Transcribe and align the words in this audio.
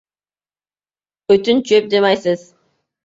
—O‘tin-cho‘p 1.35 1.93
demaysiz. 1.93 2.47